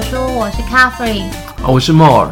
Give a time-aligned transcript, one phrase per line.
[0.00, 1.26] 读书，我是 Catherine，
[1.62, 2.30] 我是 More。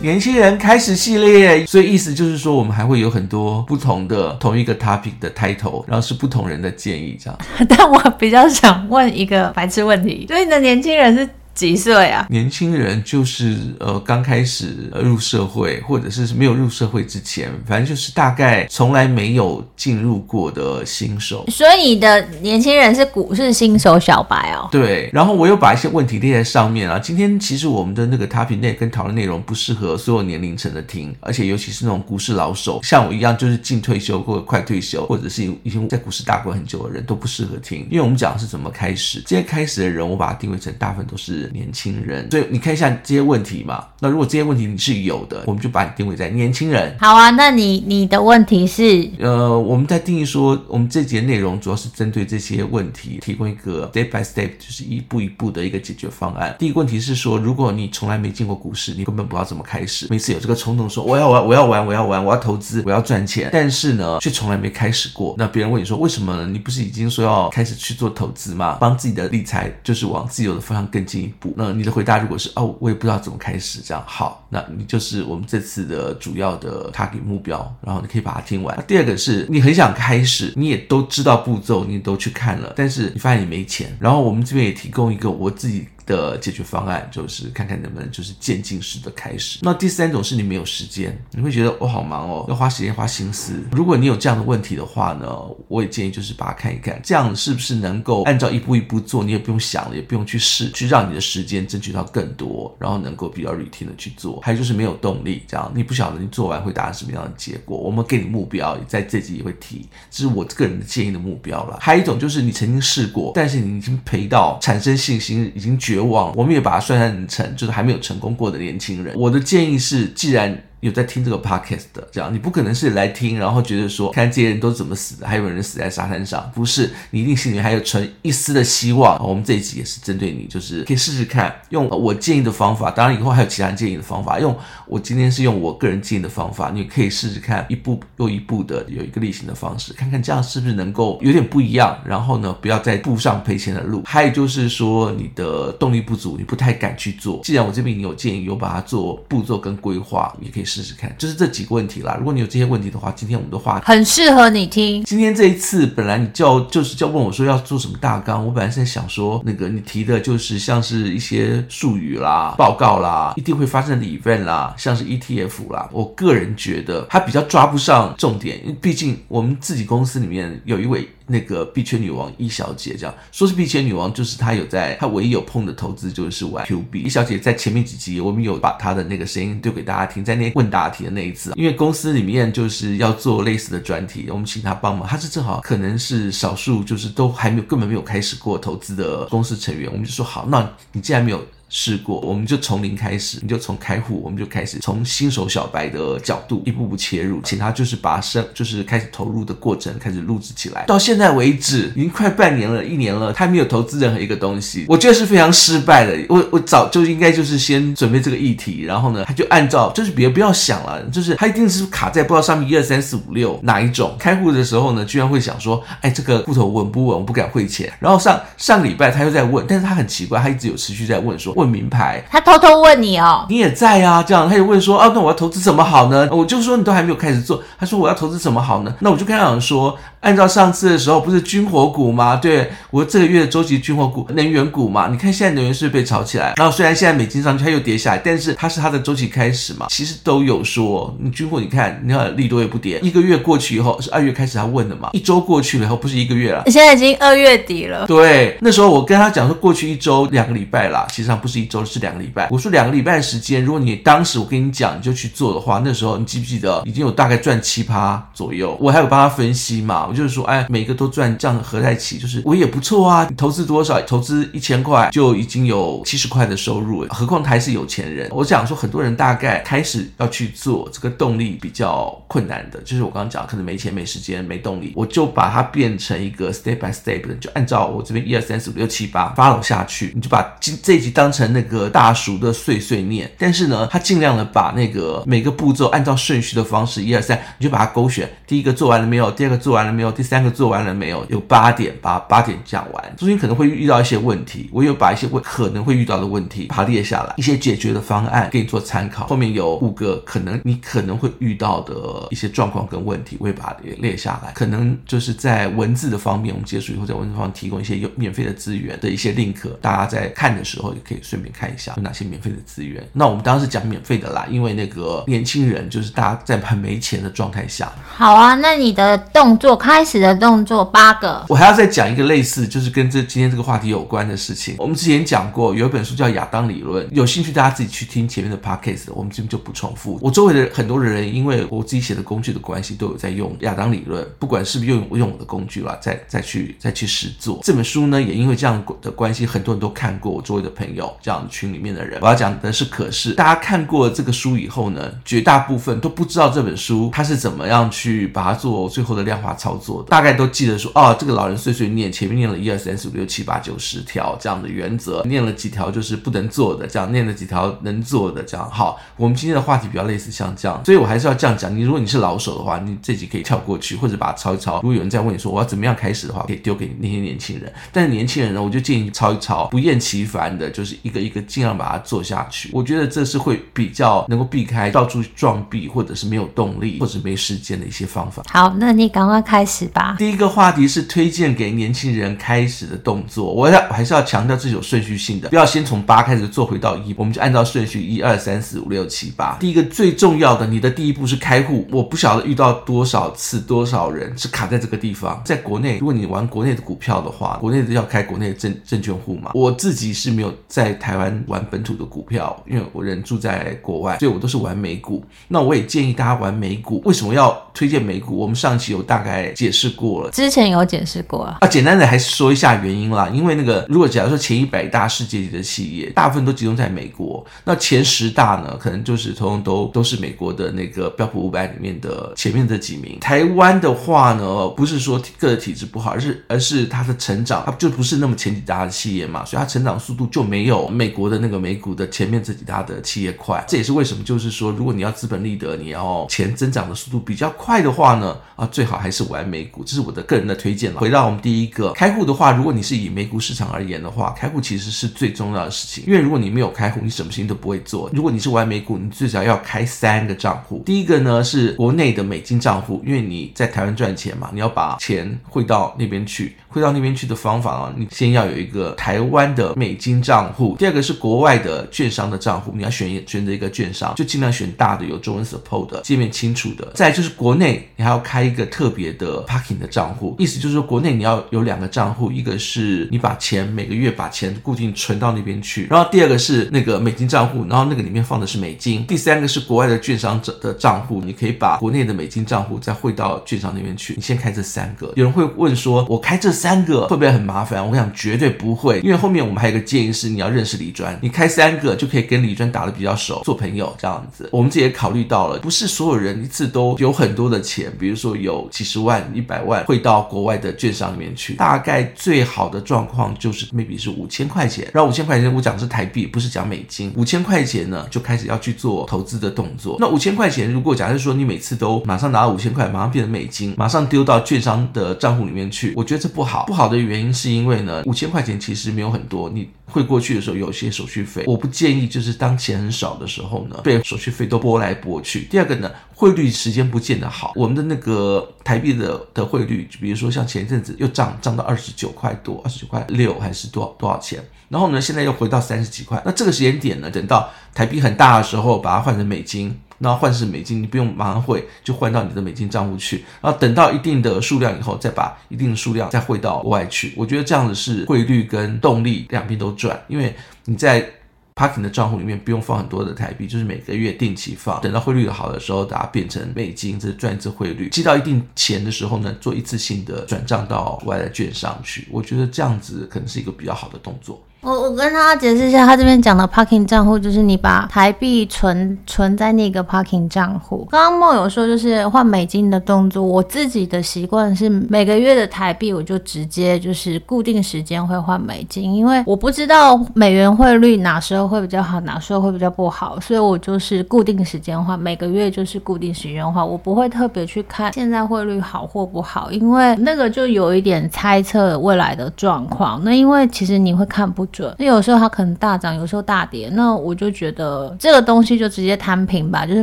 [0.00, 7.38] 年轻人开始系列，所以意思就是说，我们还会有很多不同的同一个 topic 的 title，然后是不同人的建议这样。
[7.68, 11.28] 但我比较想问一个白痴问题，所以你的年轻人是？
[11.56, 12.26] 几岁啊？
[12.28, 21.46] 年轻人就是呃刚开始入社会，或者是没有入社会之前，反正就是大概从来没有进入过的新手。
[21.48, 24.68] 所以你的年轻人是股市新手小白哦。
[24.70, 26.98] 对，然后我又把一些问题列在上面啊。
[26.98, 39.22] 今天其实我们的那个 topic 内跟讨论内容不适合所有年龄层的听，而且尤其是那种股市老手，像我一样就是近退休或者快退休，或者是已经在股市打滚很久的人都不适合听，因为我们讲的是怎么开始。
[39.24, 41.45] 这些开始的人，我把它定位成大部分都是。
[41.52, 43.84] 年轻人，所以你看一下这些问题嘛。
[44.00, 46.94] 那如果这些问题你是有的，我们就把你定位在年轻人。
[47.00, 49.08] 好啊，那你你的问题是？
[49.18, 56.54] 呃，我们在定义说，我们这节内容主要是针对这些问题，提供一个 step by step，就是一步一步的一个解决方案。
[56.58, 65.34] 第一个问题是说，如果你从来没进过股市，你根本不知道怎么开始，每次有这个冲动说我要玩，我要玩，我要玩，我要投资，我要赚钱，但是呢，却从来没开始过。
[65.38, 66.46] 那别人问你说为什么呢？
[66.46, 68.76] 你不是已经说要开始去做投资吗？
[68.80, 78.84] 帮自己的理财就是往自由的方向更进一那你的回答如果是哦，我也不知道怎么开始，这样好，那你就是我们这次的主要的 target 目标，然后你可以把它听完。
[78.86, 85.86] 第二个是你很想开始，你也都知道步骤，你都去看了，但是你发现你没钱，然后我们这边也提供一个我自己。
[86.06, 89.58] 的解决方案就是看看能不能就是渐进式的开始。
[89.62, 93.62] 那第三种是你没有时间，你会觉得我、好忙哦，要花时间花心思。
[93.72, 95.28] 如果你有这样的问题的话呢，
[95.68, 104.40] 我也建议就是把它看一看，这样是不是能够按照一步一步做，你也不用想了，也不用去试，去让你的时间争取到更多，然后能够比较 routine 的去做。
[104.40, 107.76] 还有就是没有动力，这样你不晓得你做完会达成什么样的结果。
[107.76, 111.78] 我们给你目标，在这集也会提，这是我个人的建议的目标了。
[111.80, 119.14] 还有一种就是你曾经试过，但是你已经赔到产生信心，已经绝绝望，我们也把它算算成就是还没有成功过的年轻人。
[119.16, 129.18] 我的建议是，既然有在听这个 podcast 的，这样你不可能是来听，然后觉得说，看这些人都怎么死的，还有人死在沙滩上，不是，你一定心里还有存一丝的希望。
[129.26, 134.54] 我们这一集也是针对你，就是可以试试看，用我建议的方法，当然以后还有其他人建议的方法，用
[134.86, 144.02] 我今天是用我个人建议的方法，你可以试试看，一步又一步的有一个例行的方式，看看这样是不是能够有点不一样，然后呢，不要再步上赔钱的路。
[144.04, 147.40] 还有就是说，你的动力不足，你不太敢去做。
[147.42, 150.65] 既然我这边已经有建议，有把它做步骤跟规划，也可以。
[150.66, 152.16] 试试看，就是这几个问题啦。
[152.18, 155.04] 如果你有这些问题的话，今天我们的话很适合你听。
[155.04, 165.88] 今天这一次本来你叫就是叫问我说要做什么大纲，我本来是在想说那个你提的就是像是一些术语啦、报告啦、一定会发生的 event 啦，像是 ETF 啦。
[165.92, 171.08] 我个人觉得它比较抓不上重点，因为毕竟我们自己公司里面有一位。
[171.26, 177.00] 那个币圈女王一小姐，这样说是币圈女王，就是她有在，她唯一有碰的投资就是玩 Q 币。
[177.00, 191.44] 一小姐在前面几集，我们有把她的那个声音丢给大家听，在那问答题的那一次，因为公司里面就是要做类似的专题，我们请她帮忙，她是正好可能是少数，就是都还没有根本没有开始过投资的公司成员，我们就说好，那你既然没有。
[191.68, 200.84] 试过，我们就从零开始，你就从开户，我们就开始从新手小白的角度一步步切入，请他就是把生就是开始投入的过程开始录制起来。
[200.86, 206.16] 到现在为止，已经快半年了，一年了，他没有投资任何一个东西，我觉得是非常失败的。
[206.28, 214.14] 我我早就应该就是先准备这个议题，然后呢，他就按照就是别不要想了，就是他一定是卡在不知道上面一二三四五六哪一种。
[214.18, 217.18] 开户的时候呢，居然会想说，哎，这个户头稳不稳？
[217.18, 217.92] 我不敢汇钱。
[217.98, 221.55] 然后上上礼拜他又在问，但是他很奇怪，他一直有持续在问说。
[221.56, 224.22] 问名牌，他偷偷问你哦，你也在啊？
[224.22, 226.28] 这样他就问说，啊，那我要投资什么好呢？
[226.30, 228.94] 我就说你都还没有开始做，他说我要投资什么好呢？
[229.00, 229.98] 那我就跟他讲说。
[230.26, 232.34] 按照上次的时候，不是军火股吗？
[232.34, 235.06] 对，我这个月的周期军火股、能源股嘛。
[235.08, 236.54] 你看现在能源是不是被炒起来？
[236.56, 239.86] 然后虽然现在美金上去，它又跌下来，但是它是它的周期开始嘛。
[239.88, 242.98] 其实都有说，你军火，你看，你看利多也不跌。
[243.04, 245.10] 一个月过去以后，是二月开始他问的嘛？
[245.12, 246.64] 一周过去了以后，不是一个月了。
[246.66, 248.04] 现在已经二月底了。
[248.08, 252.48] 对，那时候我跟他讲说，过去一周两个礼拜啦，其实上不是一周，是两个礼拜。
[252.50, 258.76] 我说两个礼拜的时间，如果你当时我跟你讲，你就去做的话，那时候你记不记得已经有大概赚七趴左右？
[258.80, 260.96] 我还有帮他分析嘛，我就是说，哎，每个。
[260.96, 263.30] 都赚这样合在一起，就是我也不错啊！
[263.36, 264.00] 投资多少？
[264.06, 268.26] 投资一千块就已经有七十块的收入了，何况他还是有钱人。
[268.32, 283.30] 我想说，很多人大概开始要去做这个动力比较困难的，就是我刚刚讲，可能没钱、没时间、没动力，我就把它变成一个 step by step 的，就按照我这边一二三四五六七八 follow 下去，你就把今这一集当成那个大叔的碎碎念。
[283.38, 289.30] 但是呢，他尽量的把那个每个步骤按照顺序的方式一二三，你就把它勾选，第一个做完了没有？
[289.32, 290.12] 第二个做完了没有？
[290.12, 291.24] 第三个做完了没有？
[291.28, 293.16] 有八点，把八点讲完。
[293.16, 299.26] 中间可能会遇到一些问题，我有把一些问可能会遇到的问题把它列下来，一些解决的方案给你做参考。
[299.26, 301.94] 后面有五个可能你可能会遇到的
[302.30, 304.52] 一些状况跟问题，我也把它列下来。
[304.52, 313.02] 可能就是在文字的方面，我们结束以后在文字方提供一些有免费的资源的一些 link，大家在看的时候也可以顺便看一下有哪些免费的资源。
[313.12, 317.90] 那我们当然是讲免费的啦，因为那个年轻人就是大家在很没钱的状态下。
[318.06, 324.74] 好啊，那你的动作开始的动作八个，我还要再讲一个类似，就是跟这今天这个话题有关的事情。
[324.78, 330.18] 我们之前讲过，有一本书叫《亚当理论》，有兴趣大家自己去听前面的 podcast，我们这边就不重复。
[330.20, 337.60] 我周围的很多人，因为我自己写的工具的关系，都有在用亚当理论，不管是不是用用我的工具啦，再再去再去实做。
[337.62, 340.32] 这本书呢，也因为这样的关系，很多人都看过。
[340.32, 350.08] 我周围的朋友，这样群里面的人，我要讲的是，可是大家看过这个书以后呢，绝大部分都不知道这本书它是怎么样去把它做最后的量化操作的。
[350.08, 358.98] 大概都记得说，哦，这个老人碎碎念，前面念了一二三四五六七八九十条这样的原则，念了几条就是不能做的，这样念了几条能做的，这样好。
[359.16, 361.74] 我们今天的话题比较类似像这样，所以我还是要这样讲。
[361.74, 364.76] 你如果你是老手的话，你这集可以跳过去，或者把它抄一抄。
[364.76, 367.72] 如果有人在问你说我要怎么样开始的话，可以丢给那些年轻人。
[367.92, 372.70] 但是年轻人呢，我就建议抄一抄，不厌其烦的，就是一个一个尽量把它做下去。
[372.72, 378.42] 我觉得这是会比较能够避开到处撞壁，或者是没有动力，或者没时间的一些方法。
[378.48, 380.14] 好，那你赶快开始吧。
[380.16, 389.56] 第一个话题是推荐给年轻人开始的动作，我要还是要强调这是有顺序性的，不要先从八开始做回到一，我们就按照顺序一二三四五六七八。
[389.58, 391.86] 第一个最重要的，你的第一步是开户。
[391.90, 395.42] 我不晓得遇到多少次多少人是卡在这个地方。
[395.44, 399.50] 在国内，如果你玩国内的股票的话，国内的要开国内的证证券户嘛。
[399.54, 405.24] 我自己是没有在台湾玩本土的股票，因为我人住在国外，所以我都是玩美股。
[405.48, 407.02] 那我也建议大家玩美股。
[407.04, 408.36] 为什么要推荐美股？
[408.36, 411.56] 我们上期有大概解释过了，之前有解释过啊。
[411.62, 413.26] 啊简单的还是说一下原因啦。
[413.32, 423.18] 因为那个，如果假如说前一百大世界级的企业，大部分都集中在美国，那前十大呢，可能就是通通都都是美国的那个标普五百里面的前面这几名。
[423.18, 433.64] 台湾的话呢，不是说个体质不好，而是而是它的成长，它就不是那么前几大的企业嘛，所以它成长速度就没有美国的那个美股的前面这几大的企业快。
[433.66, 441.00] 这也是为什么，就是说，如果你要资本利得，你要钱增长的速度比较快的话呢，啊，最好还是玩美股，这是我的个人的推荐了。
[441.00, 448.10] 回到我们第一个开户的话，如果你是以美股市场而言的话，开户其实是最重要的事情，因为如果你没有开户，你什么事情都不会做。
[448.12, 450.82] 如果你是玩美股，你最少要开三个账户。
[450.84, 456.56] 第一个呢是国内的美金账户，因为你在台湾赚钱嘛，你要把钱汇到那边去。
[456.68, 460.76] 汇到那边去的方法啊，你先要有一个台湾的美金账户。
[460.78, 466.92] 第二个是国外的券商的账户，你要选选择一个券商，就尽量选大的，有中文 support 的，界面清楚的。
[466.94, 479.04] 再就是国内，你还要开一个特别的 parking 的账户，意思就是说国内你要有两个账户，一个是你把钱每个月把钱固定存到那边去，然后第二个是那个美金账户，然后那个里面放的是美金。
[479.06, 484.14] 第三个是国外的券商的账户，你可以把国内的美金账户再汇到券商那边去。
[484.16, 485.12] 你先开这三个。
[485.16, 486.86] 有人会问说，我开这三。
[486.86, 487.84] 个会不会很麻烦？
[487.84, 494.48] 我想，绝对不会，因为后面我们还有一个建议是，你要认识李专，你开三个就可以跟李专打得比较熟，做朋友这样子。
[494.52, 504.88] 我们这也考虑到了，不是所有人一次都有很多的钱，比如说有几十万、一百万汇到国外的券商里面去，大概最好的状况就是 maybe 是五千块钱。
[504.92, 507.12] 然后五千块钱我讲的是台币，不是讲美金。
[507.16, 509.96] 五千块钱呢，就开始要去做投资的动作。
[509.98, 516.64] 那五千块钱，如果假设说你每次都马上拿到五千块，马上变成美金，马上丢到券商的账户里面去，我觉得这不好。
[516.66, 525.42] 不好的原因是因为呢，五千块钱其实没有很多，你汇过去的时候有些手续费，我不建议就是当钱很少的时候呢，被手续费都拨来拨去。
[525.50, 539.78] 第二个呢，汇率时间不见得好，我们的那个台币的的汇率，就比如说像前一阵子又涨涨到二十九块多，二十九块六还是多少多少钱，然后呢现在又回到三十几块，那这个时间点呢，等到台币很大的时候，把它换成美金。
[539.98, 543.24] 然后换成美金，你不用马上汇，就换到你的美金账户去。
[543.40, 547.14] 然后等到一定的数量以后，再把一定的数量再汇到国外去。
[547.16, 550.34] 我觉得这样子是汇率跟动力两边都赚，因为
[550.64, 551.08] 你在
[551.54, 554.78] parking 的账户里面不用放很多的台币，就是每个月定期放。
[554.82, 557.88] 等到汇率好的时候，把它变成美金，这赚一次汇率。
[557.88, 562.06] 积到一定钱的时候呢，做一次性的转账到国外的券商去。
[562.10, 564.42] 我觉得这样子可能是一个比较好的动作。
[564.66, 570.84] 我我跟他解释一下，他这边讲的 parking 账户就是你把台币存存在那个 parking 账户。
[570.90, 593.00] 刚刚梦有说就是换美金的动作，我自己的习惯是每个月的台币我就直接就是固定时间会换美金，因为我不知道美元汇率哪时候会比较好，哪时候会比较不好，所以我就是固定时间换，每个月就是固定时间换，我不会特别去看现在汇率好或不好，因为那个就有一点猜测未来的状况。
[593.04, 594.44] 那因为其实你会看不
[594.78, 599.82] 那有时候它可能大涨，有时候大跌，那我就觉得这个东西就直接摊平吧，就是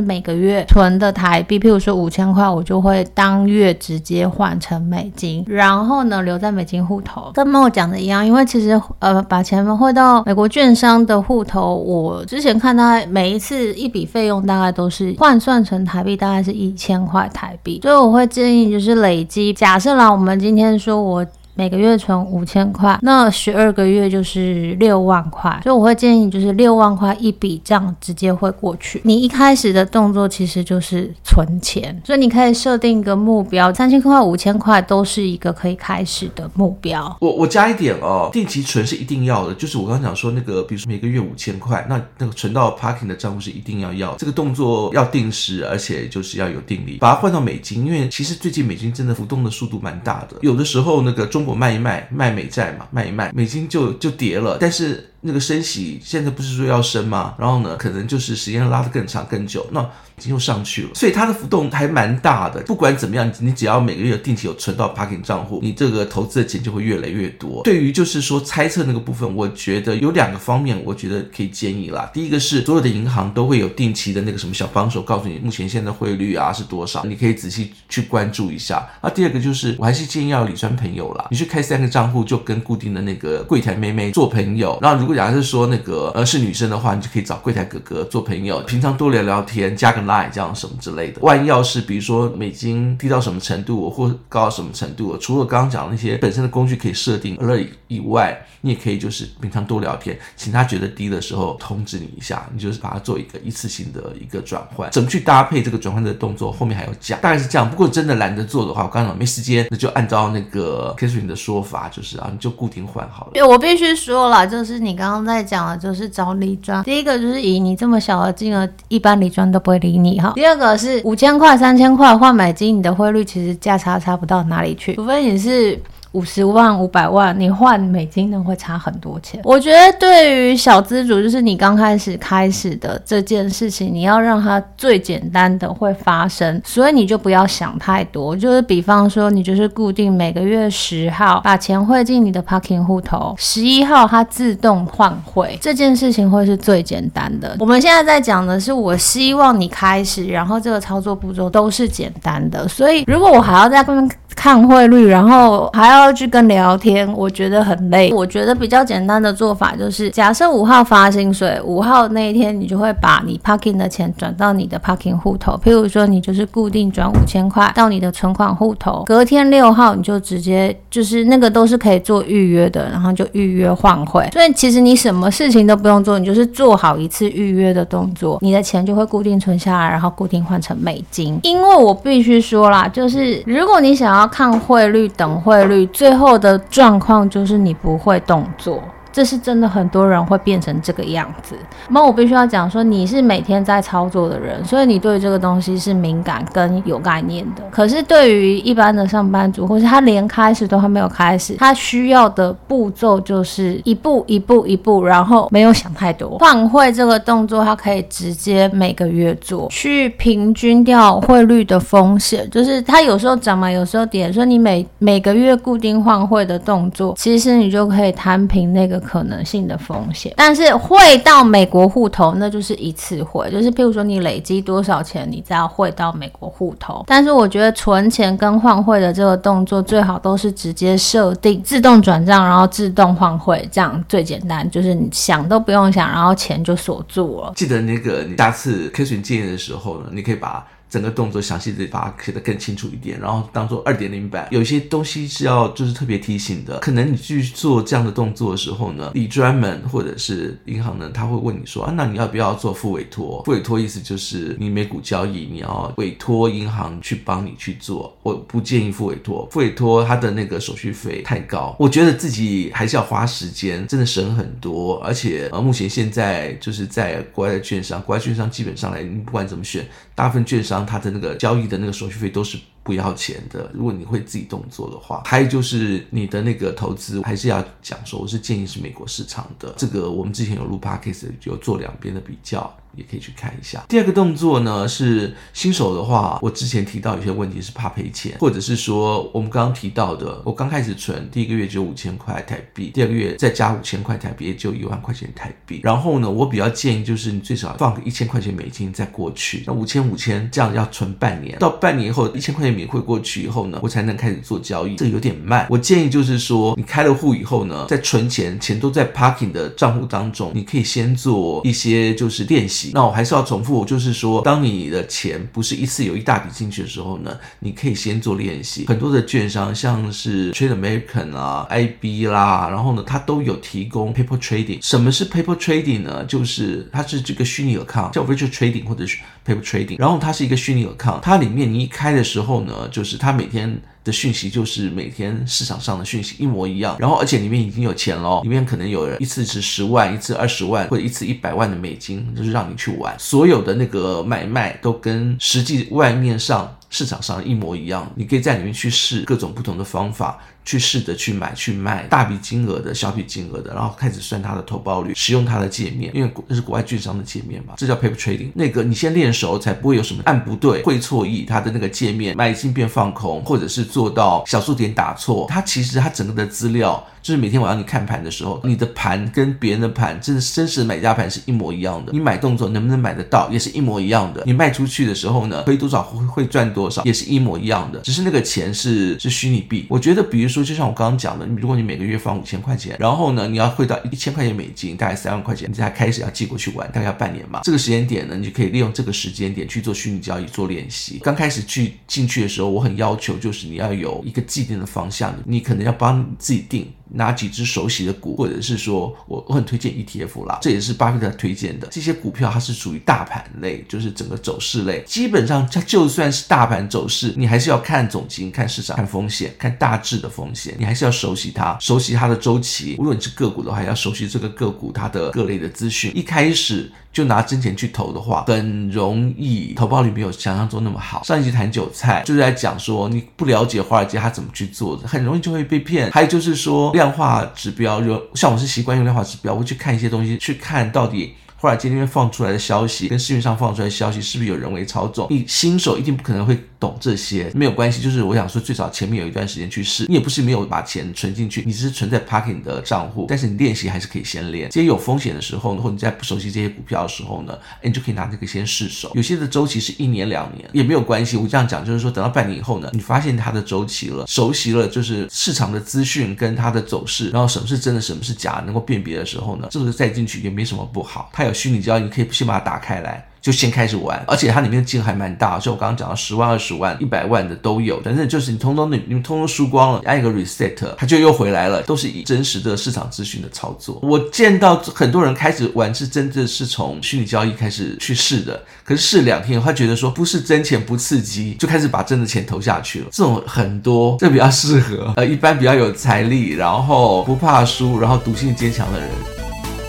[0.00, 21.24] 每个月存的台币，譬如说五千块，我就会当月直接换成美金，然后呢留在美金户头，跟梦讲的一样，因为其实呃把钱汇到美国券商的户头，我之前看他每一次一笔费用大概都是换算成台币，大概是一千块台币，所以我会建议就是累积，假设啦，我们今天说我。
[21.56, 29.00] 每个月存五千块，那十二个月就是六万块，所以我会建议就是六万块一笔账直接会过去。
[29.04, 37.16] 你一开始的动作其实就是存钱，所以你可以设定一个目标，三千块、五千块都是一个可以开始的目标。
[37.20, 51.43] 我我加一点哦，定期存是一定要的，就是我刚刚讲说那个，比如说每个月五千块，那那个存到 parking 的账户是一定要要，这个动作要定时，而且就是要有定力，把它换到美金，因为其实最近美金真的浮动的速度蛮大的，有的时候那个中。
[51.44, 55.10] 我卖一卖，卖美债嘛，卖一卖，美金就就跌了，但是。
[55.26, 57.34] 那个升息现在不是说要升吗？
[57.38, 59.80] 然后呢，可能就是时间拉得更长更久，那
[60.16, 62.60] 已经又上去了，所以它的浮动还蛮大的。
[62.62, 67.62] 不管怎么样，你只要每个月定期有存到 parking 账户，你这个投资的钱就会越来越多。
[67.64, 72.08] 对于就是说猜测那个部分，我觉得有两个方面，我觉得可以建议啦。
[72.12, 78.86] 第一个是所有的银行都会有定期的那个什么小帮手，告诉你目前现在汇率啊是多少，你可以仔细去关注一下。
[79.02, 84.78] 那第二个就是我还是建议要理专朋友啦，你去开三个账户，就跟固定的那个柜台妹妹做朋友。
[84.80, 91.20] 然后如果假设说那个呃是女生的话，你就可以找柜台哥哥做朋友，平常多聊聊天，加个 line 这样什么之类的。
[91.20, 104.90] 万一要是比如说美金低到什么程度或高到什么程度，除了刚刚讲的那些本身的工具可以设定 alert 以外，你也可以就是平常多聊天，请他觉得低的时候通知你一下，你就是把它做一个一次性的一个转换。
[104.90, 107.68] 怎么去搭配这个转换的动作，后面还有讲，大概是这样。
[107.68, 113.30] 不过真的懒得做的话，我刚刚讲没时间，那就按照那个 Catherine 的说法，就是啊，你就固定换好了。
[113.34, 115.74] 对，我必须说了，就是你刚刚刚在讲的。
[115.84, 120.32] 就是找理专，第一个就是以你这么小的金额，一般理专都不会理你哈。
[120.34, 125.78] 第二个是五千块、三千块换美金，你的汇率其实价差差不到哪里去，除非你是。
[126.14, 129.40] 五十万、五百万，你换美金呢会差很多钱。
[129.44, 138.36] 我觉得对于小资主，就是你刚开始开始的这件事情，你要让它最简单的会发生，所以你就不要想太多。
[138.36, 147.56] 就是比方说，你就是固定每个月十号把钱汇进你的 parking 户头，十一号它自动换汇，这件事情会是最简单的。
[147.58, 152.68] 我们现在在讲的是，我希望你开始，然后这个操作步骤都是简单的。
[152.68, 154.08] 所以如果我还要在跟
[154.44, 158.12] 看汇率，然后还要去跟聊天，我觉得很累。
[158.12, 165.58] 我觉得比较简单的做法就是，假设五号发薪水，五号那一天你就会把你 parking 的钱转到你的 parking 户头。
[165.64, 174.28] 譬如说，你就是固定转五千块到你的存款户头，隔天六号你就直接就是那个都是可以做预约的，然后就预约换汇。
[174.34, 181.40] 所以其实你什么事情都不用做，你就是做好一次预约的动作，你的钱就会固定存下来，然后固定换成美金。
[181.44, 184.30] 因为我必须说啦，就是如果你想要。
[184.36, 188.82] 看汇率，等汇率，最后的状况就是你不会动作。
[189.14, 191.54] 这是真的，很多人会变成这个样子。
[191.88, 197.62] 那我必须要讲说，你是每天在操作的人，所以你对这个东西是敏感跟有概念的。
[197.70, 206.36] 可是对于一般的上班族，或是他连开始都还没有开始，他需要的步骤就是一步一步一步，然后没有想太多。
[206.38, 212.50] 换汇这个动作，他可以直接每个月做，去平均掉汇率的风险。
[212.50, 219.03] 就是它有时候涨嘛，有时候跌，所以你每每个月固定换汇的动作，其实你就可以摊平那个。
[219.04, 227.04] 可能性的风险，但是汇到美国户头，那就是一次汇，就是譬如说你累积多少钱，你再要汇到美国户头。
[227.06, 237.52] 但是我觉得存钱跟换汇的这个动作，最好都是直接设定自动转账，然后自动换汇，这样最简单，就是你想都不用想，然后钱就锁住了。
[237.54, 240.66] 记得那个你下次 Catherine 建议的时候呢，你可以把。
[240.94, 244.46] 整个动作详细的把它写得更清楚一点，然后当做二点零版。
[244.52, 253.42] 有一些东西是要就是特别提醒的，可能你去做这样的动作的时候呢，你专门或者是银行呢，他会问你说啊，那你要不要做复委托？
[253.44, 258.16] 复委托意思就是你美股交易，你要委托银行去帮你去做。
[258.22, 264.98] 我不建议复委托，复委托它的那个手续费太高，我觉得自己还是要花时间，真的省很多。
[264.98, 269.84] 而且呃，目前现在就是在国外的券商，国外券商基本上来，你不管怎么选，
[270.14, 272.58] 大部分券商它的那个交易的那个手续费都是。
[272.84, 279.74] 不要钱的，如果你会自己动作的话，还有就是你的那个投资还是要讲说，我是建议是美国市场的。
[279.76, 282.72] 这个我们之前有录 podcast 有做两边的比较。
[282.96, 283.84] 也可以去看一下。
[283.88, 295.80] 第二个动作呢，是新手的话，我之前提到有些问题是怕赔钱，或者是说我们刚刚提到的，我刚开始存第一个月就五千块台币，第二个月再加五千块台币，也就一万块钱台币。
[295.82, 305.66] 然后呢，我比较建议就是你最少放个一千块钱美金再过去，那五千五千这样要存半年，到半年后一千块钱美汇过去以后呢，我才能开始做交易，这有点慢。
[305.70, 312.90] 我建议就是说，你开了户以后呢，在存钱，钱都在 parking 的账户当中，你可以先做一些就是练习。
[312.94, 318.84] 那我还是要重复，就是说，当你的钱不是一次有一大笔进去的时候呢，你可以先做练习。
[318.86, 324.78] 很多的券商，像是 Trade American 啊、IB 啦，然后呢，它都有提供 Paper Trading。
[324.82, 326.24] 什么是 Paper Trading 呢？
[326.24, 329.98] 就是它是这个虚拟 account，叫 Virtual Trading 或者是 Paper Trading。
[329.98, 333.80] 然后它是一个虚拟 account，它里面你一开的时候呢，就是它每天。
[334.04, 350.38] 的讯息就是每天市场上的讯息一模一样，然后而且里面已经有钱喽，里面可能有人一次是十万，一次二十万，或者一次一百万的美金，就是让你去玩，所有的那个买卖都跟实际外面上市场上一模一样，你可以在里面去试各种不同的方法。
[350.64, 358.50] 去试着去买去卖大笔金额的小笔金额的，然后开始算它的投报率，使用它的界面，因为这是国外券商的界面嘛，这叫 paper trading。
[358.54, 365.46] 那个你先练熟，才不会有什么按不对、会错意，它的那个界面买进变放空，或者是做到小数点打错。
[365.48, 372.12] 它其实它整个的资料，就是每天晚上你看盘的时候，你的盘跟别人的盘，真的真实的买家盘是一模一样的。
[372.12, 374.42] 你买动作能不能买得到，也是一模一样的。
[374.46, 378.00] 你卖出去的时候呢，亏多少会会赚多少，也是一模一样的。
[378.00, 379.86] 只是那个钱是是虚拟币。
[379.88, 380.62] 我觉得，比如说。
[380.62, 387.62] 说就像我刚刚讲的，你如果你每个月放五千块钱，然后呢，你要汇到一千块钱美金，大概三万块钱，你才开始要寄过去玩，大概要半年嘛。
[387.64, 391.18] 这个时间点呢，你就可以利用这个时间点去做虚拟交易，做练习。
[391.24, 396.88] 刚开始去进去的时候，我很要求就是你要有一个既定的方向，你可能要帮自己定。
[397.14, 401.88] 拿几只熟悉的股，或者是说我我很推荐 ETF 啦，这也是巴菲特推荐的。
[401.90, 405.02] 这些股票它是属于大盘类，就是整个走势类。
[405.06, 412.96] 基本上它就算是大盘走势，你还是要看总经、看市场、看风险、看大致的风险，你还是要熟悉它，熟悉它的周期。
[412.98, 416.12] 无论是个股的话，要熟悉这个个股它的各类的资讯。
[416.14, 421.22] 一开始就拿真钱去投的话，很容易投报率没有想象中那么好。
[421.22, 426.10] 上一集谈韭菜就是在讲说，你不了解华尔街它怎么去做的，很容易就会被骗。
[426.10, 431.34] 还有就是说量量化指标，就像我是习惯用量化指标，我会去看一些东西，去看到底。
[431.64, 435.26] 后来今天放出来的消息跟市面上放出来的消息是不是有人为操纵？
[435.30, 438.02] 你新手一定不可能会懂这些，没有关系。
[438.02, 444.68] 就是我想说，最少前面有一段时间去试，你也不是没有把钱存进去，你只是存在 parking 的账户，但是你练习还是可以先练。
[444.68, 449.10] 这些有风险的时候呢，或者你在不熟悉这些股票的时候呢，你就可以拿这个先试手。
[449.14, 451.38] 有些的周期是一年两年也没有关系。
[451.38, 461.30] 我这样讲就是说，等到半年以后呢，你发现它的周期了，熟悉了，就是市场的资讯跟它的走势，然后什么是真的，什么是假，能够辨别的时候呢，这个再进去也没什么不好。
[461.32, 463.24] 它有虚拟交易，你可以先把它打开来。
[463.44, 468.00] 就先开始玩，而且它里面的金额还蛮大，所以我刚刚讲到十万、二十万、一百万的都有。
[468.00, 474.00] 反正就是你通通你你们通通输光了，按一个 reset，它就又回来了，都是以真实的市场资讯的操作。
[474.02, 483.08] 我见到很多人开始玩是真的是从虚拟交易开始去试的，可是试两天，他觉得说不是真钱不刺激，就开始把真的钱投下去了。
[483.12, 489.10] 这种很多，这比较适合呃一般比较有财力，然后不怕输，然后赌性坚强的人。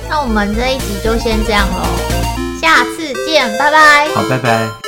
[0.09, 1.83] 那我们这一集就先这样喽。
[2.61, 4.07] 下次见，拜拜。
[4.09, 4.84] 好，拜拜。